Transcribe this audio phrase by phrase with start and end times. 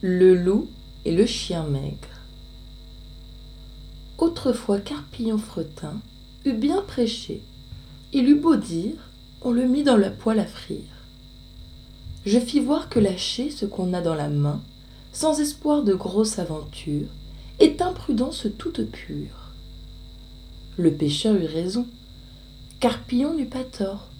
[0.00, 0.68] Le loup
[1.04, 2.20] et le chien maigre.
[4.18, 6.00] Autrefois Carpillon Fretin
[6.44, 7.42] eut bien prêché.
[8.12, 8.94] Il eut beau dire,
[9.42, 10.78] on le mit dans la poêle à frire.
[12.24, 14.62] Je fis voir que lâcher ce qu'on a dans la main,
[15.12, 17.08] sans espoir de grosse aventure,
[17.58, 19.52] est imprudence toute pure.
[20.76, 21.88] Le pêcheur eut raison,
[22.78, 24.10] Carpillon n'eut pas tort.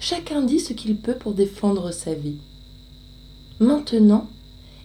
[0.00, 2.38] Chacun dit ce qu'il peut pour défendre sa vie.
[3.60, 4.30] Maintenant,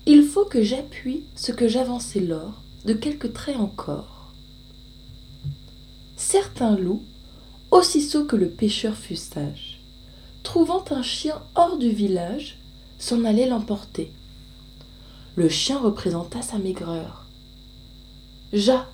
[0.06, 4.34] il faut que j'appuie ce que j'avançais lors de quelques traits encore.
[6.18, 7.04] Certains loups,
[7.72, 9.80] aussitôt que le pêcheur fut sage,
[10.44, 12.58] trouvant un chien hors du village,
[13.00, 14.12] s'en allait l'emporter.
[15.36, 17.26] Le chien représenta sa maigreur.
[18.52, 18.88] Ja,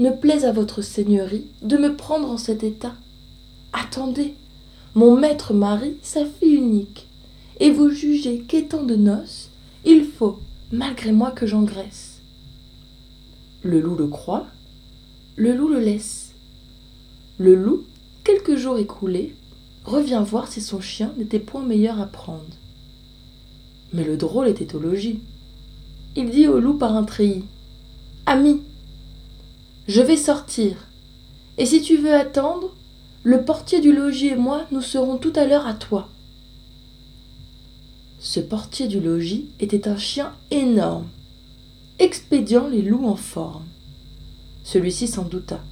[0.00, 2.94] ne plaise à votre seigneurie de me prendre en cet état.
[3.72, 4.34] Attendez,
[4.94, 7.06] mon maître marie sa fille unique,
[7.60, 9.50] et vous jugez qu'étant de noces,
[9.84, 10.40] il faut,
[10.72, 12.20] malgré moi que j'engraisse.
[13.62, 14.46] Le loup le croit,
[15.36, 16.32] le loup le laisse.
[17.38, 17.84] Le loup,
[18.24, 19.34] quelques jours écoulés,
[19.84, 22.42] revient voir si son chien n'était point meilleur à prendre.
[23.92, 25.20] Mais le drôle était au logis.
[26.16, 27.44] Il dit au loup par un treillis
[28.26, 28.62] Ami,
[29.86, 30.76] je vais sortir,
[31.56, 32.74] et si tu veux attendre,
[33.22, 36.08] le portier du logis et moi nous serons tout à l'heure à toi.
[38.30, 41.08] Ce portier du logis était un chien énorme,
[41.98, 43.64] expédiant les loups en forme.
[44.64, 45.64] Celui-ci s'en douta.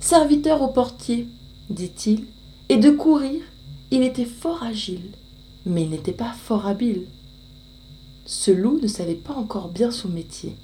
[0.00, 1.28] Serviteur au portier,
[1.70, 2.24] dit-il,
[2.68, 3.40] et de courir,
[3.92, 5.12] il était fort agile,
[5.64, 7.06] mais il n'était pas fort habile.
[8.24, 10.56] Ce loup ne savait pas encore bien son métier.